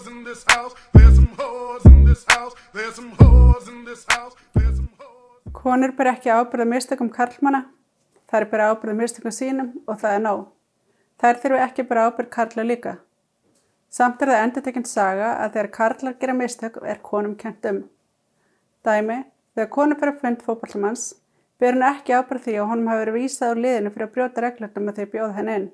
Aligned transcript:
whores 0.00 0.10
in 0.10 0.24
this 0.24 0.44
house. 0.48 0.74
There's 0.92 1.14
some 1.14 1.28
whores 1.36 1.86
in 1.86 2.04
this 2.04 2.24
house. 2.28 2.54
There's 2.72 2.94
some 2.94 3.12
whores 3.12 3.68
in 3.68 3.84
this 3.84 4.06
house. 4.08 4.34
There's 4.54 4.76
some 4.76 4.88
whores. 4.98 5.52
Konur 5.52 5.96
ber 5.96 6.06
ekki 6.06 6.30
ábyrða 6.30 6.66
mistökum 6.68 7.10
karlmanna, 7.10 7.64
þær 8.30 8.46
ber 8.50 8.64
ábyrða 8.70 8.96
mistökum 8.96 9.34
sínum 9.34 9.72
og 9.86 10.00
það 10.00 10.16
er 10.16 10.22
nóg. 10.26 10.44
Þær 11.20 11.40
þurfi 11.42 11.62
ekki 11.66 11.86
bera 11.88 12.06
ábyrð 12.08 12.30
karla 12.36 12.64
líka. 12.64 12.96
Samt 13.90 14.22
er 14.22 14.30
það 14.32 14.44
endur 14.44 14.86
saga 14.86 15.32
að 15.42 15.52
þegar 15.54 15.70
karlar 15.78 16.14
gera 16.20 16.34
mistök 16.34 16.78
er 16.82 17.00
konum 17.02 17.34
kent 17.36 17.66
um. 17.66 17.82
Dæmi, 18.84 19.24
þegar 19.54 19.70
konur 19.74 19.98
fyrir 19.98 20.14
að 20.14 20.20
fund 20.22 20.44
fókballumanns, 20.46 21.14
ber 21.58 21.74
hann 21.74 21.88
ekki 21.90 22.14
ábyrð 22.14 22.46
því 22.46 22.56
að 22.56 22.70
honum 22.70 22.88
hafi 22.88 23.04
verið 23.04 23.18
vísað 23.18 23.52
úr 23.56 23.62
liðinu 23.64 23.92
fyrir 23.92 24.06
að 24.06 24.14
brjóta 24.14 24.44
reglurna 24.46 24.84
með 24.86 24.94
því 24.94 25.06
að 25.06 25.12
bjóða 25.16 25.36
henn 25.40 25.54
inn. 25.56 25.68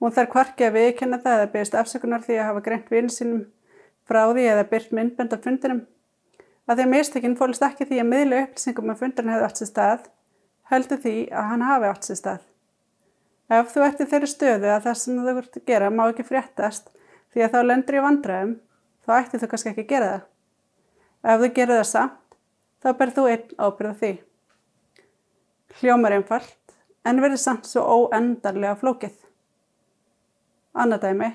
Hún 0.00 0.12
þarf 0.12 0.32
kvarki 0.32 0.66
að 0.66 0.76
viðkenna 0.76 1.18
það 1.22 1.38
eða 1.38 1.52
byrjast 1.52 1.76
afsökunar 1.80 2.24
því 2.24 2.40
að 2.40 2.48
hafa 2.50 2.64
greint 2.66 2.90
vinn 2.92 3.12
sínum 3.12 3.44
frá 4.06 4.20
því 4.28 4.48
eða 4.52 4.66
byrt 4.72 4.92
myndbend 4.96 5.32
af 5.32 5.46
fundinum. 5.46 5.80
Að 6.66 6.80
því 6.80 6.84
að 6.84 6.92
mistökinn 6.92 7.38
fólist 7.38 7.64
ekki 7.64 7.86
því 7.86 8.02
að 8.02 8.10
miðlu 8.10 8.42
upplýsingum 8.42 8.92
að 8.92 9.00
fundurinn 9.00 9.32
hefði 9.32 9.46
átt 9.46 9.62
sér 9.62 9.70
stað, 9.70 10.06
heldur 10.70 11.00
því 11.02 11.16
að 11.30 11.48
hann 11.52 11.66
hafi 11.66 11.90
átt 11.90 12.08
sér 12.08 12.20
stað. 12.20 12.44
Ef 13.56 13.72
þú 13.72 13.82
ert 13.86 14.00
í 14.02 14.06
þeirri 14.10 14.30
stöðu 14.30 14.70
að 14.74 14.86
það 14.88 14.96
sem 15.00 15.18
þú 15.22 15.34
ert 15.40 15.58
að 15.60 15.66
gera 15.70 15.90
má 15.94 16.02
ekki 16.08 16.26
fréttast 16.26 16.88
því 17.32 17.44
að 17.46 17.52
þá 17.52 17.58
lendur 17.66 17.98
í 17.98 18.02
vandræðum, 18.02 18.54
þá 19.06 19.12
ætti 19.20 19.40
þú 19.42 19.50
kannski 19.52 19.72
ekki 19.72 19.84
að 19.84 19.92
gera 19.92 20.08
það. 20.12 20.24
Ef 21.26 21.42
þú 21.42 21.50
gerir 21.58 21.80
það 21.80 21.88
samt, 21.92 22.38
þá 22.82 22.88
ber 22.98 23.12
þú 23.14 23.28
einn 23.30 23.54
ábyrða 23.56 23.94
því. 24.00 24.12
Hljómar 25.80 26.16
einfalt, 26.16 26.74
en 27.06 27.22
verður 27.22 27.42
samt 27.42 27.70
svo 27.70 27.86
óendarlega 27.86 28.74
flókið. 28.80 29.25
Annadæmi. 30.76 31.30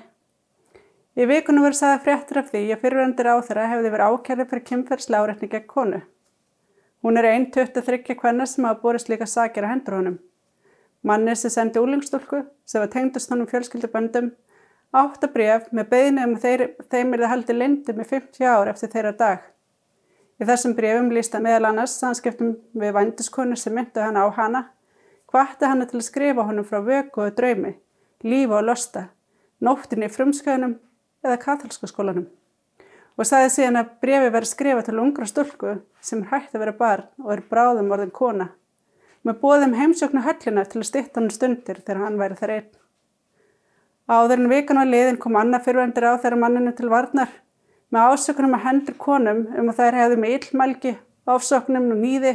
Í 1.18 1.24
vikunum 1.26 1.64
verður 1.66 1.78
sagða 1.80 2.02
fréttur 2.04 2.38
af 2.38 2.50
því 2.52 2.60
að 2.70 2.82
fyrirvendir 2.84 3.26
á 3.26 3.36
þeirra 3.42 3.64
hefði 3.72 3.88
verið 3.90 4.12
ákjærði 4.12 4.44
fyrir 4.50 4.64
kynferðslega 4.68 5.22
áreitni 5.24 5.48
gegn 5.50 5.64
konu. 5.72 5.98
Hún 7.02 7.18
er 7.18 7.26
einn 7.32 7.48
23 7.56 8.14
kvenna 8.20 8.46
sem 8.46 8.68
hafa 8.68 8.78
borist 8.84 9.08
líka 9.10 9.26
sakir 9.26 9.66
að 9.66 9.72
hendur 9.72 9.96
honum. 9.98 10.18
Manni 11.02 11.34
sem 11.34 11.50
sendi 11.50 11.82
úlingstúlku 11.82 12.44
sem 12.64 12.84
var 12.84 12.92
tengdust 12.92 13.32
honum 13.34 13.48
fjölskylduböndum 13.50 14.28
áttabref 14.94 15.64
með 15.74 15.88
beðinu 15.90 16.26
um 16.28 16.36
þeir, 16.38 16.62
þeim 16.92 17.16
er 17.16 17.24
það 17.24 17.32
haldið 17.32 17.58
lindum 17.58 18.04
í 18.04 18.06
50 18.12 18.46
ár 18.46 18.70
eftir 18.70 18.92
þeirra 18.92 19.12
dag. 19.24 19.48
Í 20.38 20.46
þessum 20.46 20.76
brefum 20.78 21.10
lísta 21.10 21.40
meðal 21.42 21.72
annars 21.72 21.96
samskiptum 21.98 22.54
við 22.78 22.94
vændiskonu 22.94 23.58
sem 23.58 23.74
myndu 23.74 24.04
hana 24.06 24.22
á 24.22 24.30
hana, 24.38 24.62
hvati 25.32 25.66
hana 25.66 25.90
til 25.90 25.98
að 25.98 26.06
skrifa 26.12 26.46
honum 26.46 26.68
frá 26.68 26.78
vöku 26.86 27.24
og 27.26 27.34
draumi, 27.34 27.74
lífa 28.22 28.60
og 28.60 28.68
losta, 28.68 29.04
nóttinni 29.62 30.08
í 30.08 30.12
frumsköðunum 30.12 30.78
eða 31.22 31.40
katholska 31.42 31.90
skólanum. 31.90 32.26
Og 33.18 33.28
sagði 33.28 33.52
síðan 33.54 33.82
að 33.82 33.94
brefi 34.02 34.32
verið 34.32 34.50
skrifa 34.50 34.82
til 34.86 34.98
ungra 34.98 35.28
stúlku 35.28 35.76
sem 36.00 36.24
hætti 36.30 36.56
að 36.56 36.64
vera 36.64 36.78
barn 36.78 37.08
og 37.22 37.32
er 37.36 37.46
bráðum 37.50 37.92
orðin 37.94 38.14
kona 38.14 38.48
með 39.22 39.38
bóðum 39.42 39.76
heimsjóknu 39.78 40.22
höllina 40.24 40.64
til 40.66 40.80
að 40.80 40.88
styrta 40.88 41.20
hann 41.20 41.30
stundir 41.30 41.78
þegar 41.82 42.00
hann 42.02 42.18
væri 42.18 42.38
þar 42.40 42.54
einn. 42.56 42.70
Áður 44.10 44.40
en 44.40 44.50
vikan 44.50 44.80
var 44.80 44.90
liðin 44.90 45.18
kom 45.22 45.38
Anna 45.38 45.60
fyrirvendir 45.62 46.08
á 46.10 46.18
þeirra 46.18 46.40
manninu 46.42 46.72
til 46.74 46.90
varnar 46.90 47.30
með 47.94 48.08
ásökunum 48.10 48.56
að 48.56 48.64
hendur 48.66 48.96
konum 48.98 49.44
um 49.46 49.70
að 49.70 49.78
þær 49.78 49.98
hefðu 50.00 50.18
með 50.18 50.34
illmælgi, 50.38 50.92
ofsóknum 51.28 51.90
og 51.94 52.00
nýði, 52.02 52.34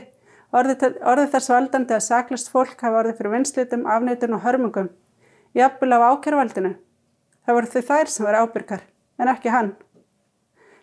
orðið, 0.55 0.99
orðið 1.01 1.31
þess 1.33 1.51
valdandi 1.51 1.97
að 1.97 2.05
saklast 2.07 2.51
fólk 2.53 2.79
hafa 2.79 3.01
orðið 3.01 3.19
fyrir 3.19 3.33
vinslitum, 3.35 3.87
afnöytun 3.89 4.37
og 4.37 4.43
hörmungum, 4.45 4.91
jafnvel 5.57 5.97
af 5.97 6.05
ákjörvaldinu. 6.13 6.75
Það 7.47 7.55
voru 7.55 7.69
þau 7.71 7.83
þær 7.87 8.09
sem 8.11 8.25
var 8.27 8.35
ábyrgar, 8.41 8.81
en 9.23 9.29
ekki 9.31 9.51
hann. 9.53 9.69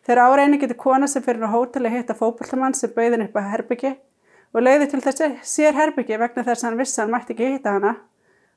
Þegar 0.05 0.21
áreini 0.25 0.57
getur 0.63 0.79
kona 0.81 1.05
sem 1.13 1.21
fyrir 1.25 1.45
á 1.45 1.53
hótel 1.53 1.85
að 1.85 1.99
hitta 1.99 2.17
fókbaltamann 2.17 2.77
sem 2.77 2.93
bauðin 2.93 3.27
upp 3.27 3.37
að 3.37 3.51
herbyggi 3.51 3.91
og 4.57 4.65
leiði 4.65 4.87
til 4.89 5.01
þess 5.05 5.45
sér 5.45 5.77
herbyggi 5.77 6.17
vegna 6.21 6.45
þess 6.47 6.65
að 6.65 6.69
hann 6.71 6.79
vissi 6.81 6.97
að 6.97 7.05
hann 7.05 7.13
mætti 7.13 7.35
ekki 7.35 7.51
hitta 7.53 7.75
hana, 7.77 7.93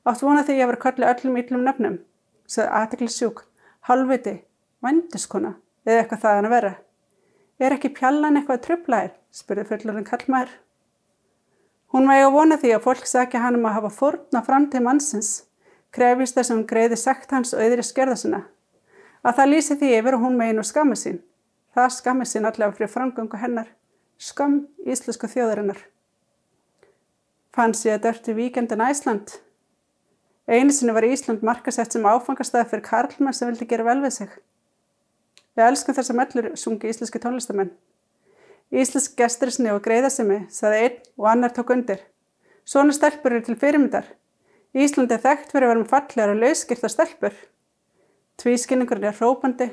átt 0.08 0.24
vona 0.24 0.44
því 0.44 0.56
að 0.56 0.60
ég 0.62 0.70
var 0.70 0.78
kallið 0.84 1.10
öllum 1.12 1.38
yllum 1.42 1.64
nöfnum, 1.66 1.98
sagði 2.48 2.70
aðtekli 2.80 3.08
sjúk, 3.12 3.42
halvviti, 3.88 4.34
vandiskona 4.80 5.54
eða 5.84 6.02
eitthvað 6.02 6.22
það 6.24 6.38
hann 6.38 6.48
að 6.48 6.56
vera. 6.56 6.72
Er 7.58 7.76
ekki 7.76 7.92
pjallan 7.96 8.40
eitthvað 8.40 8.62
tröflaðir, 8.68 9.12
spurði 9.34 9.66
fullurinn 9.68 10.08
kallmæður. 10.08 10.54
Hún 11.92 12.08
vægi 12.08 12.24
að 12.24 12.34
vona 12.36 12.56
því 12.60 12.72
að 12.76 12.84
fólk 12.84 13.08
sagja 13.08 13.44
hann 13.44 13.60
um 13.60 13.68
að 13.68 13.78
hafa 13.82 13.92
fórna 13.98 14.44
fram 14.44 14.68
til 14.72 14.84
mannsins, 14.84 15.47
krefist 15.94 16.36
þess 16.36 16.52
að 16.52 16.56
hún 16.56 16.68
greiði 16.68 17.00
sekt 17.00 17.32
hans 17.34 17.54
og 17.54 17.64
yðri 17.64 17.86
skjörða 17.86 18.16
sinna. 18.20 18.44
Að 19.24 19.40
það 19.40 19.50
lýsi 19.54 19.78
því 19.80 19.96
yfir 19.98 20.18
og 20.18 20.24
hún 20.26 20.38
megin 20.38 20.62
og 20.62 20.68
skammi 20.68 20.96
sín. 20.98 21.20
Það 21.74 21.94
skammi 21.96 22.26
sín 22.28 22.48
allavega 22.48 22.76
fyrir 22.78 22.92
framgöngu 22.92 23.40
hennar 23.40 23.74
skam 24.18 24.64
íslensku 24.82 25.30
þjóðarinnar. 25.30 25.78
Fann 27.54 27.74
sér 27.74 28.00
dörti 28.02 28.34
víkendin 28.34 28.82
Æsland. 28.82 29.38
Einu 30.48 30.72
sinni 30.72 30.94
var 30.94 31.06
Ísland 31.06 31.44
markasett 31.44 31.92
sem 31.92 32.06
áfangastæði 32.06 32.70
fyrir 32.70 32.84
karlmenn 32.86 33.36
sem 33.36 33.50
vildi 33.50 33.68
gera 33.68 33.86
vel 33.86 34.00
við 34.02 34.14
sig. 34.16 34.30
Við 35.54 35.66
elskum 35.66 35.94
þess 35.94 36.12
að 36.12 36.18
mellur 36.20 36.50
sungi 36.56 36.90
íslenski 36.90 37.20
tónlistamenn. 37.22 37.72
Íslensk 38.74 39.16
gestur 39.18 39.52
sinni 39.52 39.72
og 39.72 39.82
greiðasemi, 39.84 40.44
saði 40.52 40.80
einn 40.84 40.98
og 41.16 41.28
annar 41.30 41.54
tók 41.54 41.72
undir. 41.72 42.02
Svona 42.68 42.92
stelpur 42.92 43.32
eru 43.32 43.46
til 43.46 43.56
fyrirmyndar. 43.60 44.08
Íslandi 44.76 45.16
er 45.16 45.22
þekkt 45.24 45.52
fyrir 45.52 45.64
að 45.64 45.70
vera 45.72 45.82
með 45.82 45.92
fallegar 45.92 46.32
og 46.34 46.42
lauskirta 46.42 46.90
stelpur. 46.92 47.36
Tvískinningurinn 48.38 49.08
er 49.08 49.16
hrópandi. 49.16 49.70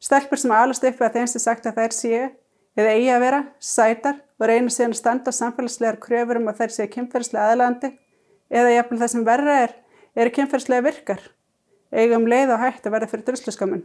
Stelpur 0.00 0.40
sem 0.40 0.54
alast 0.56 0.86
upp 0.88 1.02
að 1.04 1.18
þeim 1.18 1.28
sem 1.28 1.42
sagt 1.44 1.68
að 1.68 1.82
þær 1.82 1.96
séu 1.96 2.22
eða 2.78 2.94
eigi 2.94 3.10
að 3.12 3.24
vera 3.24 3.40
sætar 3.60 4.16
og 4.40 4.46
reynir 4.48 4.72
síðan 4.72 4.94
að 4.94 5.00
standa 5.02 5.34
samfélagslegar 5.36 6.00
kröfur 6.00 6.40
um 6.40 6.48
að 6.48 6.62
þær 6.62 6.74
séu 6.76 6.88
kynferðslega 6.94 7.52
aðlandi 7.52 7.90
eða 8.50 8.72
jafnvel 8.74 9.00
það 9.02 9.12
sem 9.12 9.26
verra 9.28 9.56
er, 9.66 9.74
eru 10.16 10.32
kynferðslega 10.38 10.86
virkar, 10.88 11.20
eiga 11.92 12.16
um 12.16 12.26
leið 12.30 12.54
og 12.54 12.64
hægt 12.64 12.86
að 12.86 12.96
verða 12.96 13.10
fyrir 13.12 13.26
drusluskamun. 13.28 13.84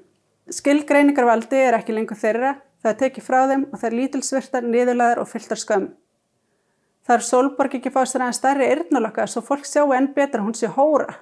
Skilgreiningarvaldi 0.55 1.59
er 1.67 1.77
ekki 1.77 1.93
lengur 1.97 2.17
þeirra, 2.17 2.55
það 2.81 2.91
er 2.91 2.99
tekið 3.03 3.27
frá 3.27 3.39
þeim 3.49 3.67
og 3.69 3.77
það 3.81 3.87
er 3.89 3.97
lítilsvirtar, 3.99 4.67
niðurlaðar 4.69 5.21
og 5.21 5.29
fylltar 5.29 5.61
skam. 5.61 5.87
Það 7.05 7.15
er 7.15 7.23
Solborg 7.27 7.75
ekki 7.77 7.91
fá 7.93 8.01
sér 8.09 8.23
aðeins 8.25 8.39
stærri 8.41 8.67
yrnalokka 8.73 9.27
svo 9.29 9.43
fólk 9.45 9.67
sjáu 9.69 9.91
enn 9.93 10.09
betra 10.15 10.41
hún 10.41 10.55
sé 10.57 10.71
hóra. 10.73 11.19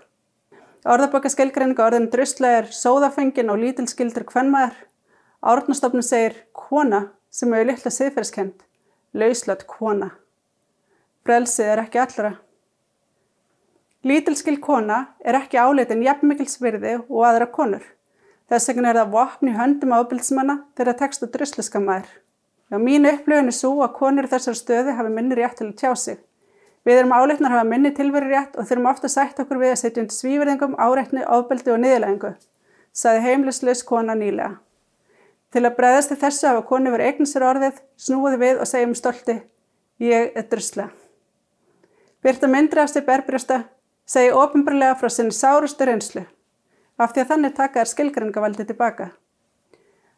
Orðabokka 0.88 1.32
skilgreininga 1.32 1.84
orðin 1.84 2.10
drusla 2.12 2.54
er 2.60 2.70
sóðafengin 2.72 3.52
og 3.52 3.60
lítilskildur 3.60 4.24
hvernmaður. 4.30 4.78
Árnastofnum 5.44 6.04
segir 6.04 6.38
kona 6.56 7.10
sem 7.32 7.52
hefur 7.52 7.68
litla 7.68 7.92
siðferðskend, 7.92 8.64
lauslött 9.20 9.68
kona. 9.68 10.14
Frelsið 11.28 11.72
er 11.74 11.84
ekki 11.84 12.04
allra. 12.04 12.34
Lítilskil 14.08 14.58
kona 14.64 15.02
er 15.24 15.40
ekki 15.40 15.60
áleitin 15.60 16.04
jafnmikilsvirði 16.04 16.98
og 17.10 17.28
aðra 17.28 17.52
konur. 17.52 17.84
Þess 18.52 18.72
vegna 18.72 18.92
er 18.92 19.02
það 19.02 19.16
vopn 19.16 19.52
í 19.52 19.60
höndum 19.60 19.96
ábyldsmanna 20.00 20.62
þegar 20.80 21.00
tekst 21.00 21.24
og 21.24 21.32
drusliskamæður. 21.36 22.23
Já, 22.74 22.80
mín 22.82 23.06
upplöfun 23.06 23.52
er 23.52 23.54
svo 23.54 23.84
að 23.86 23.92
konur 24.00 24.26
þessar 24.26 24.56
stöði 24.58 24.96
hafi 24.98 25.10
minni 25.14 25.36
rétt 25.38 25.60
til 25.60 25.68
að 25.68 25.76
tjá 25.78 25.92
sig. 25.94 26.16
Við 26.90 27.04
erum 27.04 27.12
áleitnar 27.14 27.52
að 27.52 27.60
hafa 27.60 27.68
minni 27.70 27.92
tilveri 27.94 28.32
rétt 28.32 28.58
og 28.58 28.66
þurfum 28.66 28.90
ofta 28.90 29.12
sætt 29.14 29.42
okkur 29.44 29.60
við 29.62 29.74
að 29.76 29.78
setja 29.84 30.02
undir 30.02 30.18
svíverðingum, 30.18 30.74
áreitni, 30.82 31.22
ofbeldi 31.22 31.70
og 31.70 31.80
niðurlægingu, 31.84 32.34
saði 32.90 33.22
heimlisleis 33.28 33.86
kona 33.86 34.18
nýlega. 34.18 34.58
Til 35.54 35.62
að 35.68 35.78
bregðast 35.78 36.16
til 36.16 36.20
þessu 36.26 36.50
hafa 36.50 36.66
konu 36.74 36.96
verið 36.96 37.12
eignin 37.12 37.30
sér 37.30 37.46
orðið, 37.52 37.80
snúði 37.94 38.42
við 38.42 38.66
og 38.66 38.72
segjum 38.74 38.98
stolti, 38.98 39.40
ég 40.02 40.34
er 40.34 40.50
drusla. 40.50 40.90
Byrta 42.26 42.50
myndri 42.50 42.82
af 42.82 42.90
sér 42.90 43.06
berbrjasta, 43.06 43.68
segi 44.10 44.34
ofinbarlega 44.34 44.98
frá 44.98 45.14
sinni 45.14 45.38
sárustu 45.38 45.86
reynslu, 45.86 46.26
af 46.98 47.14
því 47.14 47.22
að 47.22 47.36
þannig 47.36 47.60
taka 47.62 47.86
er 47.86 47.94
skilgringavaldi 47.94 48.66
tilbaka. 48.66 49.14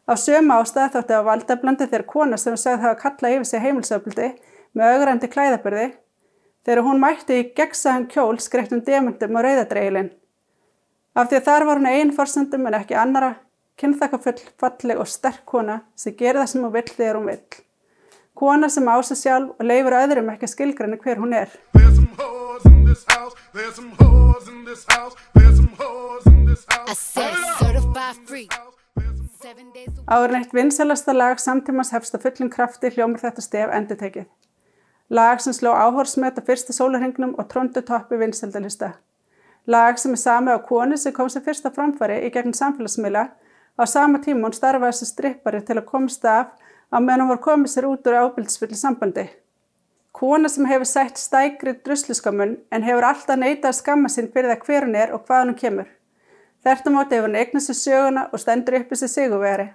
Á 0.06 0.14
söma 0.14 0.60
ástæða 0.62 0.92
þótti 0.94 1.14
að 1.16 1.24
valdablandi 1.26 1.86
þegar 1.90 2.04
kona 2.06 2.36
sem 2.38 2.54
sagði 2.54 2.84
hafa 2.84 2.98
kalla 3.00 3.32
yfir 3.34 3.48
sig 3.48 3.62
heimilsöfldi 3.64 4.28
með 4.76 4.92
augrandi 4.92 5.30
klæðabörði, 5.32 5.86
þegar 6.62 6.86
hún 6.86 7.02
mætti 7.02 7.40
í 7.40 7.48
gegsaðan 7.56 8.06
kjól 8.12 8.38
skreittum 8.42 8.84
demundum 8.86 9.34
og 9.34 9.46
rauðadreilin. 9.46 10.12
Af 11.16 11.30
því 11.30 11.40
að 11.40 11.46
þar 11.48 11.66
var 11.66 11.80
hún 11.80 11.90
einn 11.90 12.12
forsendum 12.14 12.68
en 12.68 12.78
ekki 12.78 12.94
annara, 13.00 13.32
kynþakkafull, 13.80 14.38
falleg 14.60 15.00
og 15.02 15.10
sterk 15.10 15.42
kona 15.48 15.80
sem 15.98 16.14
gerir 16.14 16.42
það 16.42 16.52
sem 16.52 16.66
hún 16.66 16.74
vill 16.76 16.92
þegar 16.92 17.18
hún 17.18 17.30
vill. 17.32 17.64
Kona 18.36 18.68
sem 18.68 18.86
á 18.86 18.96
sig 19.02 19.18
sjálf 19.24 19.56
og 19.56 19.64
leifur 19.64 19.96
öðrum 19.96 20.30
ekki 20.34 20.46
að 20.46 20.54
skilgræna 20.54 21.00
hver 21.02 21.18
hún 21.18 21.34
er. 21.34 21.50
Áður 30.06 30.36
neitt 30.36 30.52
vinsalasta 30.54 31.14
lag 31.16 31.40
samtímas 31.42 31.92
hefst 31.94 32.14
að 32.16 32.26
fullum 32.26 32.50
krafti 32.50 32.92
hljómar 32.94 33.22
þetta 33.22 33.44
stef 33.44 33.72
endur 33.78 34.00
tekið. 34.02 34.28
Lag 35.10 35.40
sem 35.40 35.54
sló 35.54 35.72
áhorsmet 35.72 36.38
að 36.38 36.46
fyrsta 36.50 36.74
sólarhengnum 36.74 37.34
og 37.38 37.48
tróndu 37.50 37.82
toppi 37.82 38.18
vinsaldalista. 38.20 38.92
Lag 39.66 39.98
sem 39.98 40.14
er 40.14 40.22
sami 40.22 40.54
á 40.54 40.58
koni 40.62 40.98
sem 40.98 41.12
kom 41.12 41.28
sem 41.30 41.42
fyrsta 41.42 41.70
framfari 41.74 42.22
í 42.26 42.30
gegnum 42.34 42.54
samfélagsmiðla 42.54 43.28
Á 43.76 43.84
sama 43.84 44.18
tíma 44.24 44.48
hún 44.48 44.54
starfaði 44.56 44.88
þessi 44.88 45.06
strippari 45.10 45.58
til 45.68 45.74
að 45.76 45.88
komast 45.90 46.22
af 46.24 46.54
að 46.88 47.02
meðan 47.04 47.22
hún 47.24 47.32
var 47.34 47.42
komið 47.44 47.72
sér 47.72 47.86
út 47.90 48.06
úr 48.08 48.16
ábyldsfylli 48.22 48.78
sambandi. 48.80 49.26
Kona 50.16 50.48
sem 50.48 50.68
hefur 50.70 50.88
sætt 50.88 51.20
stækri 51.20 51.74
drusluskamun 51.84 52.54
en 52.72 52.86
hefur 52.86 53.04
alltaf 53.04 53.36
neitað 53.36 53.68
að 53.74 53.78
skamma 53.80 54.08
sinn 54.08 54.30
fyrir 54.32 54.54
það 54.54 54.64
hver 54.68 54.86
hún 54.86 54.96
er 55.02 55.12
og 55.12 55.26
hvað 55.28 55.42
hún 55.44 55.58
kemur. 55.60 55.90
Þetta 56.66 56.90
móti 56.90 57.14
hefur 57.14 57.28
hún 57.28 57.38
eignast 57.38 57.70
sér 57.70 57.78
söguna 57.78 58.24
og 58.34 58.40
stendur 58.42 58.74
upp 58.80 58.90
í 58.90 58.96
sér 58.98 59.10
sigurveri. 59.12 59.66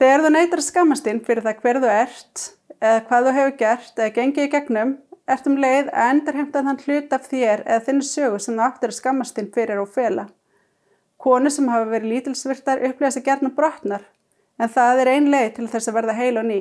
Þegar 0.00 0.22
þú 0.24 0.28
neitar 0.32 0.62
að 0.62 0.64
skammast 0.64 1.08
inn 1.10 1.20
fyrir 1.26 1.44
það 1.44 1.58
hver 1.60 1.78
þú 1.82 1.90
ert 1.92 2.44
eða 2.80 3.00
hvað 3.08 3.26
þú 3.26 3.32
hefur 3.36 3.56
gert 3.60 3.98
eða 4.00 4.14
gengið 4.16 4.46
í 4.46 4.52
gegnum, 4.54 4.94
ert 5.28 5.50
um 5.50 5.58
leið 5.60 5.90
að 5.92 6.12
endurheimta 6.14 6.62
þann 6.64 6.80
hlut 6.86 7.12
af 7.12 7.26
þér 7.28 7.64
eða 7.66 7.82
þinn 7.90 8.00
sögu 8.08 8.40
sem 8.40 8.56
þú 8.56 8.64
áttir 8.64 8.94
að 8.94 8.96
skammast 8.96 9.42
inn 9.42 9.50
fyrir 9.52 9.82
og 9.82 9.92
fela. 9.92 10.24
Konu 11.20 11.52
sem 11.52 11.68
hafa 11.68 11.90
verið 11.90 12.14
lítilsvirtar 12.14 12.80
upplifa 12.88 13.12
sig 13.12 13.26
gerna 13.28 13.52
brotnar, 13.52 14.06
en 14.56 14.72
það 14.72 15.02
er 15.02 15.12
ein 15.12 15.28
leið 15.28 15.50
til 15.58 15.68
þess 15.68 15.92
að 15.92 15.98
verða 15.98 16.16
heil 16.16 16.40
og 16.40 16.48
ný. 16.48 16.60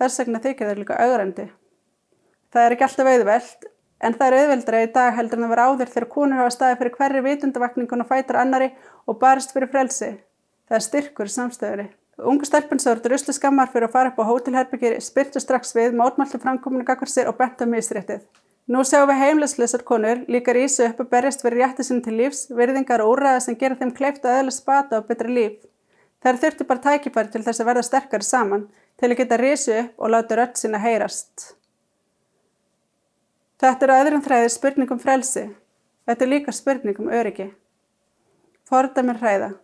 Þess 0.00 0.22
vegna 0.22 0.40
þykir 0.40 0.70
þau 0.70 0.80
líka 0.80 1.00
augrandi. 1.04 1.50
Það 2.48 2.64
er 2.64 2.74
ekki 2.78 2.86
alltaf 2.88 3.12
auðveld, 3.12 3.68
en 4.04 4.14
það 4.18 4.28
er 4.28 4.38
auðveldra 4.42 4.84
í 4.84 4.92
dag 4.94 5.16
heldur 5.16 5.40
en 5.40 5.46
það 5.46 5.52
var 5.54 5.64
áður 5.64 5.92
þegar 5.94 6.08
konur 6.12 6.40
hafa 6.42 6.54
staðið 6.54 6.80
fyrir 6.80 6.96
hverri 6.98 7.24
vitundavakningun 7.24 8.04
og 8.04 8.10
fætur 8.12 8.40
annari 8.40 8.70
og 9.08 9.18
barist 9.20 9.56
fyrir 9.56 9.72
frelsi. 9.72 10.10
Það 10.68 10.78
er 10.78 10.86
styrkur 10.88 11.30
í 11.30 11.34
samstöðunni. 11.34 11.90
Ungu 12.30 12.46
stelpun 12.46 12.78
svo 12.78 12.92
eru 12.94 13.10
ruslu 13.10 13.34
skammar 13.34 13.72
fyrir 13.72 13.88
að 13.88 13.96
fara 13.96 14.12
upp 14.12 14.20
á 14.22 14.28
hótelherbyggir, 14.28 15.00
spyrtu 15.02 15.40
strax 15.42 15.74
við, 15.74 15.96
mótmæltu 15.98 16.38
framkominu 16.38 16.86
gagvar 16.86 17.10
sér 17.10 17.30
og 17.32 17.40
bent 17.40 17.58
á 17.58 17.66
misréttið. 17.66 18.22
Nú 18.70 18.80
sjáum 18.86 19.10
við 19.10 19.18
heimleslösar 19.20 19.82
konur 19.84 20.22
líka 20.30 20.54
rísu 20.54 20.86
upp 20.86 21.02
og 21.02 21.10
berjast 21.10 21.42
fyrir 21.44 21.64
rétti 21.64 21.84
sinni 21.84 22.06
til 22.06 22.14
lífs, 22.20 22.46
virðingar 22.48 23.02
og 23.04 23.16
úrræða 23.16 23.42
sem 23.44 23.58
gera 23.60 23.76
þeim 23.80 23.92
kleift 23.98 24.24
að 24.24 24.38
eðla 24.38 24.54
spata 24.54 25.02
og 25.02 25.10
betra 25.10 25.28
líf. 25.28 25.58
Þær 26.24 26.40
þurftu 26.44 26.68
bara 26.70 26.84
tækifæri 26.86 27.34
til 27.34 27.42
þess 27.44 27.60
að 27.60 27.68
verða 27.68 27.84
sterkari 27.90 28.24
saman, 28.30 28.64
til 28.96 29.10
að 29.10 29.18
geta 29.20 29.40
rísu 29.42 29.76
upp 29.82 30.00
og 30.00 30.14
láta 30.14 30.38
rött 30.38 30.62
sína 30.62 30.80
heyrast. 30.80 31.50
Þetta 33.64 33.86
eru 33.86 33.94
öðrum 33.96 34.20
þræðir 34.20 34.50
spurningum 34.52 34.98
frelsi. 35.00 35.42
Þetta 36.04 36.24
er 36.26 36.28
líka 36.28 36.52
spurningum 36.52 37.06
öryggi. 37.08 37.46
Fordamir 38.68 39.16
hræða. 39.22 39.54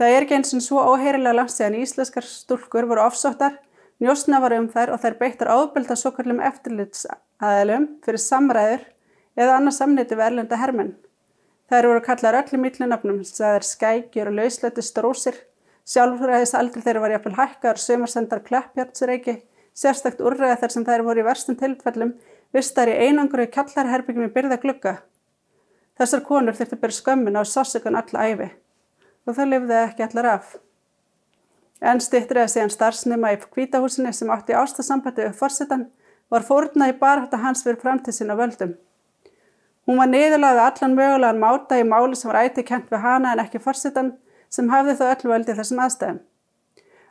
Það 0.00 0.12
er 0.12 0.24
ekki 0.24 0.36
eins 0.38 0.54
og 0.56 0.62
svo 0.64 0.84
óheyrilega 0.94 1.36
langt 1.36 1.52
séðan 1.52 1.76
íslenskar 1.82 2.24
stúlkur 2.24 2.88
voru 2.88 3.02
ofsóttar, 3.04 3.58
njósna 4.00 4.40
var 4.40 4.56
um 4.56 4.70
þær 4.72 4.94
og 4.94 5.02
þær 5.02 5.18
beittar 5.20 5.52
ábelda 5.52 5.92
svo 6.00 6.14
kallum 6.16 6.40
eftirlitsaðilum 6.40 7.84
fyrir 8.06 8.24
samræður 8.24 8.88
eða 9.36 9.58
annars 9.58 9.82
samniti 9.82 10.16
við 10.16 10.26
erlenda 10.30 10.62
hermenn. 10.64 10.94
Þær 11.68 11.90
voru 11.90 12.04
kallar 12.08 12.40
öllum 12.40 12.64
yllunafnum 12.70 13.22
sem 13.28 13.42
það 13.42 13.58
er 13.58 13.68
skækjur 13.74 14.32
og 14.32 14.38
lausleiti 14.40 14.86
strósir, 14.88 15.36
sjálfræðis 15.84 16.56
aldrei 16.56 16.80
þeirra 16.80 17.04
var 17.04 17.18
jafnvel 17.18 17.36
hækkar, 17.42 17.76
sömarsendar 17.76 18.40
klappjártsreiki, 18.48 19.42
sérstakt 19.74 20.22
úrræði 20.22 20.60
þar 20.60 20.74
sem 20.74 20.86
þær 20.86 21.04
voru 21.06 21.22
í 21.22 21.26
verstum 21.26 21.58
tilfellum 21.58 22.14
vistar 22.54 22.90
í 22.90 22.98
einangur 23.08 23.42
í 23.44 23.50
kallarherbyggjum 23.50 24.28
í 24.28 24.34
byrða 24.34 24.60
glugga. 24.62 24.94
Þessar 25.98 26.22
konur 26.26 26.56
þurfti 26.58 26.76
að 26.76 26.84
byrja 26.84 27.00
skömmin 27.00 27.38
á 27.38 27.42
sásugan 27.46 27.98
alla 27.98 28.28
æfi 28.30 28.50
og 29.24 29.36
það 29.36 29.50
lifði 29.50 29.76
ekki 29.80 30.06
allar 30.06 30.30
af. 30.34 30.54
En 31.84 32.00
stittriða 32.00 32.48
síðan 32.50 32.72
starfsnima 32.72 33.34
í 33.34 33.38
kvítahúsinni 33.42 34.12
sem 34.14 34.30
átti 34.32 34.56
ástasambandi 34.56 35.26
við 35.26 35.38
forsetan 35.38 35.88
var 36.32 36.46
fórna 36.46 36.88
í 36.90 36.98
barhætta 36.98 37.40
hans 37.42 37.64
fyrir 37.64 37.80
framtíð 37.82 38.18
sinna 38.18 38.36
völdum. 38.38 38.74
Hún 39.84 40.00
var 40.00 40.08
niðurlaðið 40.08 40.62
allan 40.64 40.94
mögulegan 40.96 41.40
máta 41.42 41.78
í 41.80 41.84
máli 41.84 42.16
sem 42.16 42.30
var 42.30 42.46
æti 42.46 42.64
kent 42.64 42.92
við 42.92 43.04
hana 43.04 43.34
en 43.34 43.42
ekki 43.44 43.60
forsetan 43.60 44.14
sem 44.48 44.70
hafði 44.72 44.96
þó 45.00 45.04
öllu 45.10 45.32
völdi 45.34 45.56
þessum 45.58 45.82
aðstæðum. 45.84 46.22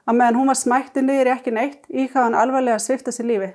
Að 0.04 0.18
meðan 0.20 0.40
hún 0.40 0.52
var 0.52 0.60
smætti 0.60 1.02
niður 1.04 1.32
ekki 1.38 1.54
neitt, 1.56 1.86
íkvað 1.88 2.28
hann 2.28 2.36
alvarlega 2.36 2.76
að 2.80 2.86
svifta 2.86 3.12
sér 3.16 3.30
lífi. 3.30 3.50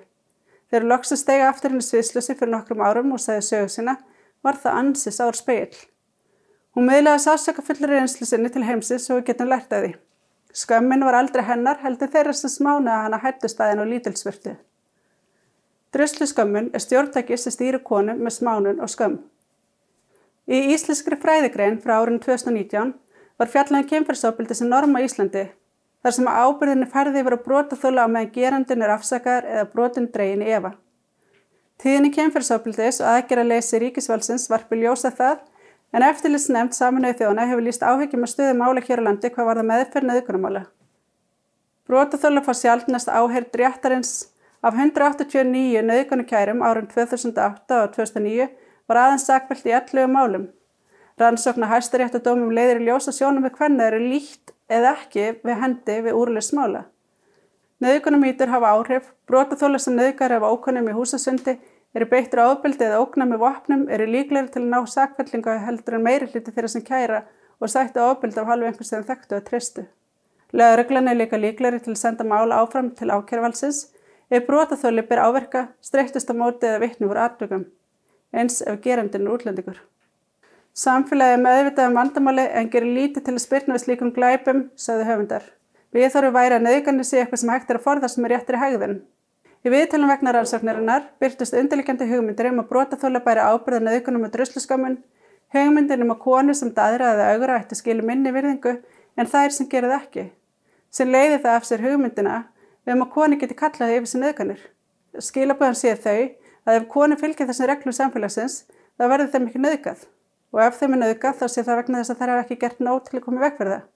Þegar 0.68 0.86
loksa 0.88 1.16
stegi 1.16 1.44
aftur 1.44 1.74
henni 1.74 1.84
sviðslösi 1.84 2.36
fyrir 2.36 2.52
nokkrum 2.54 2.84
árum 2.84 3.12
og 3.12 3.20
segði 3.20 3.44
sögu 3.44 3.72
sína, 3.72 3.96
var 4.44 4.56
það 4.62 4.78
ansis 4.80 5.20
ár 5.20 5.36
speil. 5.36 5.76
Hún 6.76 6.88
miðlaði 6.88 7.24
sásöka 7.24 7.64
fullir 7.64 7.92
reynslu 7.92 8.28
sinni 8.28 8.52
til 8.52 8.64
heimsins 8.64 9.08
og 9.12 9.24
getum 9.26 9.50
lært 9.50 9.72
af 9.72 9.84
því. 9.84 9.92
Skömmin 10.54 11.04
var 11.04 11.18
aldrei 11.18 11.44
hennar 11.44 11.80
heldur 11.82 12.08
þeirra 12.12 12.32
sem 12.36 12.52
smánaði 12.52 13.04
hana 13.04 13.20
hættustæðin 13.24 13.82
og 13.84 13.90
lítilsvirtu. 13.92 14.54
Druslu 15.92 16.28
skömmun 16.28 16.70
er 16.72 16.84
stjórntæki 16.84 17.36
sem 17.36 17.52
stýri 17.52 17.80
konu 17.84 18.16
með 18.16 18.36
smánun 18.40 18.80
og 18.84 18.92
skömm. 18.92 19.20
Í 20.48 20.72
íslenskri 20.72 21.16
fræðigrein 21.20 21.80
frá 21.80 21.98
árinu 22.00 22.20
2019 22.24 22.94
var 23.40 23.52
fjallan 23.52 23.88
kemferðsópildi 23.88 24.56
sem 24.56 24.68
norma 24.68 25.02
Íslandi 25.04 25.48
þar 26.08 26.16
sem 26.16 26.32
ábyrðinni 26.32 26.88
færði 26.88 27.20
yfir 27.20 27.36
að 27.36 27.44
brota 27.44 27.76
þóla 27.76 28.08
á 28.08 28.12
meðan 28.16 28.32
gerandin 28.32 28.82
er 28.82 28.94
afsakar 28.96 29.44
eða 29.44 29.68
brotin 29.74 30.08
dregin 30.14 30.42
í 30.42 30.50
efa. 30.56 30.72
Tíðinni 31.78 32.10
kemferðsópildis 32.16 33.02
og 33.04 33.12
aðgerra 33.12 33.44
leysi 33.46 33.78
ríkisvalsins 33.84 34.48
varpi 34.50 34.80
ljósa 34.80 35.12
það 35.14 35.44
En 35.96 36.04
eftirlitsnefnd 36.04 36.76
saminuði 36.76 37.16
þjóðana 37.22 37.46
hefur 37.48 37.64
líst 37.64 37.84
áhyggjum 37.84 38.26
að 38.26 38.32
stöðu 38.34 38.56
mála 38.58 38.82
hér 38.84 39.00
á 39.00 39.06
landi 39.06 39.30
hvað 39.32 39.46
var 39.48 39.60
það 39.60 39.68
meðferð 39.70 40.08
neðugunamála. 40.10 40.62
Brotaþóla 41.88 42.42
fá 42.44 42.52
sjálfnast 42.58 43.08
áheyrd 43.08 43.56
réttarins 43.56 44.12
af 44.60 44.76
189 44.76 45.80
neðugunukærum 45.88 46.60
árun 46.60 46.90
2008 46.92 47.78
og 47.78 47.94
2009 47.96 48.50
var 48.90 49.00
aðeins 49.04 49.24
sakveld 49.30 49.64
í 49.64 49.74
11 49.78 50.12
málum. 50.12 50.44
Rannsóknar 51.18 51.72
hæstaréttadómum 51.72 52.52
leiðir 52.52 52.82
í 52.82 52.90
ljósa 52.90 53.14
sjónum 53.16 53.48
við 53.48 53.56
hvernig 53.56 53.80
þeir 53.80 53.96
eru 53.96 54.12
líkt 54.12 54.52
eða 54.68 54.94
ekki 54.96 55.26
við 55.44 55.60
hendi 55.62 55.98
við 56.04 56.16
úrlega 56.18 56.44
smála. 56.44 56.84
Neðugunumítur 57.78 58.50
hafa 58.50 58.72
áhrif, 58.74 59.12
brotaþóla 59.30 59.78
sem 59.78 59.94
neðugar 59.96 60.34
hafa 60.34 60.50
ókonum 60.50 60.88
í 60.90 60.96
húsasundi 60.96 61.58
eru 61.94 62.08
beittur 62.10 62.42
ábeldi 62.42 62.84
eða 62.84 63.02
ógna 63.04 63.26
með 63.28 63.42
vopnum 63.44 63.84
eru 63.94 64.08
líklegri 64.10 64.50
til 64.54 64.64
að 64.64 64.72
ná 64.72 64.80
sakvellinga 64.94 65.58
heldur 65.64 65.98
en 65.98 66.04
meiri 66.04 66.26
hluti 66.28 66.52
þeirra 66.52 66.72
sem 66.74 66.84
kæra 66.84 67.20
og 67.60 67.70
sættu 67.72 68.02
ábeldi 68.02 68.42
af 68.42 68.50
halvu 68.50 68.68
einhvers 68.68 68.90
sem 68.92 69.06
þekktu 69.06 69.38
að 69.38 69.46
tristu. 69.50 69.84
Leðaröglan 70.52 71.10
er 71.10 71.20
líka 71.20 71.38
líklegri 71.40 71.80
til 71.84 71.94
að 71.94 72.02
senda 72.02 72.26
mála 72.26 72.60
áfram 72.62 72.90
til 72.98 73.10
ákjærvalsins 73.12 73.84
ef 74.30 74.46
brotaþóli 74.46 75.04
ber 75.08 75.22
áverka, 75.24 75.68
streyktist 75.80 76.30
á 76.32 76.34
móti 76.36 76.68
eða 76.68 76.82
vittni 76.84 77.08
voru 77.08 77.22
atvögum, 77.24 77.64
eins 78.32 78.60
ef 78.62 78.80
gerandin 78.84 79.26
er 79.26 79.34
útlendingur. 79.36 79.78
Samfélagi 80.78 81.40
meðvitað 81.42 81.88
um 81.88 81.96
vandamáli 81.98 82.44
en 82.54 82.68
gerir 82.70 82.92
lítið 82.94 83.24
til 83.26 83.32
að 83.34 83.42
spyrna 83.42 83.74
við 83.74 83.80
slíkum 83.82 84.10
glæpum, 84.14 84.58
sagði 84.78 85.06
höfundar. 85.08 85.46
Við 85.90 86.10
þarfum 86.14 86.34
væri 86.36 86.54
að 86.54 86.66
nöðganir 86.66 87.06
sé 87.08 87.16
eitthvað 87.18 87.40
sem 87.40 87.50
hægt 87.50 87.70
er 87.72 87.78
að 87.80 87.86
forðast 87.86 88.18
með 88.22 88.30
réttir 88.30 88.54
í 88.54 88.60
hægðin. 88.60 88.92
Í 89.66 89.72
viðtælum 89.72 90.12
vegna 90.12 90.34
rannsóknarinnar 90.36 91.08
byrtust 91.18 91.56
undirlikjandi 91.58 92.06
hugmyndir 92.12 92.50
um 92.52 92.60
að 92.62 92.68
brotaþóla 92.68 93.22
bæri 93.24 93.42
ábyrðan 93.42 93.90
auðgunum 93.90 94.22
með 94.22 94.36
drusluskammun, 94.36 94.94
hugmyndir 95.56 96.04
um 96.04 96.12
að 96.14 96.20
konu 96.22 96.54
sem 96.54 96.70
daðraði 96.76 97.26
augra 97.32 97.56
ætti 97.58 97.78
skilu 97.80 98.04
minni 98.06 98.30
virðingu 98.36 98.76
en 99.18 99.30
þær 99.32 99.56
sem 99.56 99.70
gerði 99.72 99.96
ekki, 99.96 100.24
sem 100.94 101.10
leiði 101.10 101.40
það 101.42 101.56
af 101.56 101.66
sér 101.66 101.82
hugmyndina 101.88 102.36
um 102.86 103.02
að 103.02 103.10
koni 103.16 103.40
geti 103.40 103.58
kallaði 103.58 103.98
yfir 103.98 104.12
sin 104.12 104.28
auðganir. 104.28 104.62
Skilaböðan 105.18 105.80
sé 105.82 105.96
þau 105.98 106.20
að 106.68 106.78
ef 106.78 106.88
koni 106.94 107.18
fylgir 107.18 107.50
þessum 107.50 107.68
reglum 107.72 107.98
samfélagsins 107.98 108.60
þá 108.70 109.08
verður 109.08 109.34
þeim 109.34 109.50
ekki 109.50 109.64
nöðgað 109.64 110.06
og 110.54 110.64
ef 110.64 110.80
þeim 110.80 110.96
er 110.96 111.02
nöðgað 111.04 111.38
þá 111.42 111.46
sé 111.48 111.64
það 111.66 111.82
vegna 111.82 112.00
þess 112.02 112.14
að 112.14 112.22
þær 112.22 112.34
hafa 112.34 112.46
ekki 112.46 112.60
gert 112.64 112.80
nót 112.80 113.08
til 113.08 113.20
að 113.20 113.24
koma 113.26 113.52
fyrir 113.58 113.74
það. 113.74 113.86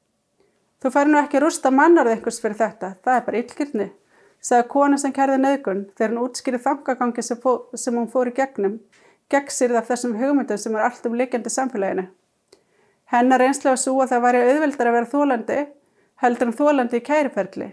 Þú 0.83 0.91
fari 0.91 1.13
nú 1.13 1.19
ekki 1.23 1.39
að 1.39 1.45
rústa 1.47 1.71
mannarð 1.71 2.17
einhvers 2.17 2.41
fyrir 2.43 2.59
þetta, 2.59 2.95
það 3.05 3.17
er 3.17 3.27
bara 3.27 3.43
yllgirni 3.43 3.89
sagði 4.43 4.69
kona 4.73 4.99
sem 4.99 5.15
kærði 5.15 5.39
nöðgun 5.41 5.85
þegar 5.97 6.13
hún 6.13 6.25
útskýrði 6.25 6.63
þangagangi 6.65 7.25
sem, 7.25 7.45
sem 7.79 7.99
hún 7.99 8.09
fór 8.11 8.31
í 8.31 8.35
gegnum, 8.37 8.81
gegnsýrði 9.31 9.79
af 9.79 9.91
þessum 9.91 10.17
hugmyndum 10.19 10.59
sem 10.59 10.75
er 10.77 10.87
allt 10.89 11.07
um 11.07 11.15
líkjandi 11.19 11.53
samfélaginu. 11.53 12.09
Hennar 13.13 13.45
einslega 13.45 13.79
svo 13.79 14.01
að 14.03 14.15
það 14.15 14.25
væri 14.27 14.43
auðvildar 14.49 14.91
að 14.91 14.99
vera 14.99 15.11
þólandi, 15.13 15.61
heldur 16.23 16.49
en 16.49 16.59
þólandi 16.59 16.99
í 16.99 17.07
kæriferli. 17.07 17.71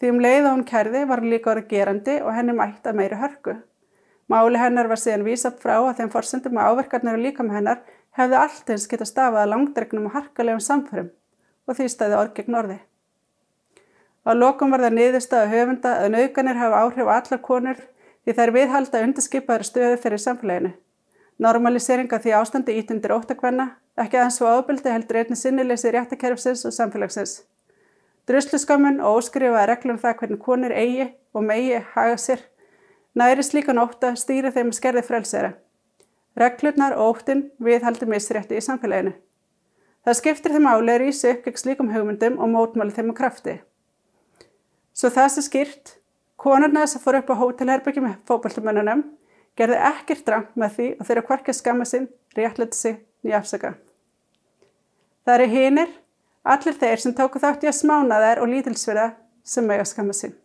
Því 0.00 0.12
um 0.12 0.22
leið 0.24 0.46
og 0.48 0.54
hún 0.54 0.68
kærði 0.68 1.02
var 1.08 1.22
hún 1.22 1.32
líka 1.32 1.52
orðið 1.52 1.72
gerandi 1.72 2.20
og 2.24 2.34
henni 2.34 2.56
mætt 2.56 2.86
að 2.88 3.00
meiri 3.00 3.20
hörku. 3.20 3.56
Máli 4.30 4.60
hennar 4.60 4.88
var 4.88 5.00
síðan 5.00 5.26
vísað 5.26 5.58
frá 5.60 5.76
að 5.78 5.96
þeim 6.00 6.12
forsendum 6.12 6.60
að 6.60 6.70
áverkarnir 6.70 7.16
og 7.18 7.24
líka 7.24 7.44
með 7.44 7.56
hennar 7.58 7.80
hefði 8.18 8.38
allt 8.40 8.70
eins 8.70 8.86
geta 8.90 9.06
stafað 9.08 9.44
að 9.44 9.52
langdregnum 9.54 10.08
og 10.10 10.14
harkalegum 10.16 10.62
samförum 10.64 11.10
og 11.66 11.76
því 11.78 11.88
stæði 11.92 12.18
orð 12.18 12.34
gegn 12.36 12.58
orði. 12.60 12.78
Á 14.26 14.30
lokum 14.36 14.74
var 14.74 14.84
það 14.84 14.96
niðurstaða 14.98 15.50
höfunda 15.54 15.92
að 16.02 16.12
nauðganir 16.14 16.60
hafa 16.60 16.80
áhrif 16.84 17.08
á 17.08 17.14
allar 17.16 17.42
konur 17.44 17.78
því 18.24 18.34
þær 18.36 18.52
viðhalda 18.56 19.02
undirskipaður 19.06 19.66
stöðu 19.68 20.00
fyrir 20.02 20.20
samfélaginu. 20.20 20.72
Normaliseringa 21.40 22.18
því 22.20 22.34
ástandi 22.36 22.74
ítundir 22.76 23.14
óttakvenna, 23.14 23.70
ekki 23.96 24.18
aðeins 24.18 24.36
svo 24.36 24.50
ábyldi 24.50 24.92
heldur 24.92 25.22
einni 25.22 25.38
sinnileysi 25.40 25.92
réttakerfsins 25.94 26.66
og 26.68 26.74
samfélagsins. 26.76 27.38
Drusluskammun 28.28 29.00
og 29.00 29.22
óskrifaða 29.22 29.70
reglum 29.70 29.96
um 29.96 30.02
það 30.02 30.18
hvernig 30.18 30.42
konur 30.44 30.74
eigi 30.76 31.08
og 31.32 31.46
megi 31.48 31.80
haga 31.94 32.18
sér, 32.20 32.44
næri 33.16 33.46
slíkan 33.46 33.80
ótta 33.80 34.12
stýri 34.20 34.52
þeim 34.52 34.74
skerði 34.76 35.06
frelsera. 35.06 35.54
Reglurnar 36.38 36.94
og 36.96 37.16
óttinn 37.16 37.48
viðhaldi 37.62 38.06
misrétti 38.06 38.58
í 38.58 38.62
samfélaginu. 38.64 39.14
Það 40.06 40.18
skiptir 40.20 40.54
þeim 40.54 40.68
álega 40.70 40.96
að 40.96 41.02
rýsa 41.02 41.32
upp 41.34 41.46
gegn 41.46 41.60
slíkum 41.60 41.90
hugmyndum 41.92 42.38
og 42.40 42.52
mótmáli 42.52 42.94
þeim 42.96 43.10
á 43.12 43.14
krafti. 43.18 43.56
Svo 44.96 45.10
það 45.12 45.28
sem 45.34 45.46
skýrt, 45.46 45.96
konarna 46.40 46.84
þess 46.84 46.98
að 46.98 47.04
fóru 47.04 47.20
upp 47.20 47.32
á 47.34 47.40
hótelherbyggjum 47.42 48.06
með 48.06 48.16
fókbaltumönnunum 48.30 49.04
gerði 49.58 49.80
ekkert 49.90 50.24
drangt 50.26 50.56
með 50.56 50.76
því 50.76 50.88
og 50.96 51.08
þeirra 51.08 51.26
hverkið 51.28 51.58
skamma 51.58 51.88
sinn, 51.88 52.08
réttleti 52.36 52.78
sig, 52.78 53.00
nýjafsaka. 53.26 53.74
Það 55.26 55.34
eru 55.36 55.48
hinnir, 55.52 55.90
allir 56.42 56.78
þeir 56.80 57.04
sem 57.04 57.16
tóku 57.16 57.42
þátt 57.42 57.66
í 57.66 57.70
að 57.70 57.80
smána 57.82 58.22
þær 58.22 58.44
og 58.44 58.52
lítilsverða 58.54 59.10
sem 59.44 59.68
mega 59.68 59.84
skamma 59.84 60.16
sinn. 60.16 60.36